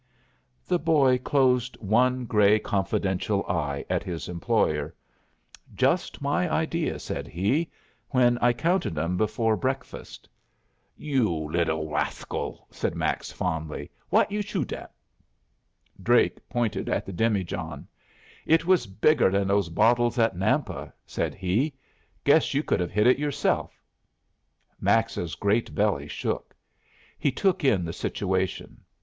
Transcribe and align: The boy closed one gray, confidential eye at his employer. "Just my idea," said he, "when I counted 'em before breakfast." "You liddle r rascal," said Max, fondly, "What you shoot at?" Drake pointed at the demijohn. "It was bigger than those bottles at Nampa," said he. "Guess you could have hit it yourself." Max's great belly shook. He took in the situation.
The 0.65 0.79
boy 0.79 1.19
closed 1.19 1.77
one 1.79 2.25
gray, 2.25 2.57
confidential 2.57 3.45
eye 3.45 3.85
at 3.87 4.01
his 4.01 4.27
employer. 4.27 4.95
"Just 5.75 6.23
my 6.23 6.51
idea," 6.51 6.97
said 6.97 7.27
he, 7.27 7.69
"when 8.09 8.39
I 8.39 8.51
counted 8.51 8.97
'em 8.97 9.15
before 9.15 9.55
breakfast." 9.55 10.27
"You 10.97 11.29
liddle 11.29 11.85
r 11.87 11.93
rascal," 11.99 12.65
said 12.71 12.95
Max, 12.95 13.31
fondly, 13.31 13.91
"What 14.09 14.31
you 14.31 14.41
shoot 14.41 14.73
at?" 14.73 14.91
Drake 16.01 16.49
pointed 16.49 16.89
at 16.89 17.05
the 17.05 17.13
demijohn. 17.13 17.87
"It 18.47 18.65
was 18.65 18.87
bigger 18.87 19.29
than 19.29 19.49
those 19.49 19.69
bottles 19.69 20.17
at 20.17 20.35
Nampa," 20.35 20.91
said 21.05 21.35
he. 21.35 21.75
"Guess 22.23 22.55
you 22.55 22.63
could 22.63 22.79
have 22.79 22.89
hit 22.91 23.05
it 23.05 23.19
yourself." 23.19 23.79
Max's 24.79 25.35
great 25.35 25.75
belly 25.75 26.07
shook. 26.07 26.55
He 27.19 27.31
took 27.31 27.63
in 27.63 27.85
the 27.85 27.93
situation. 27.93 28.81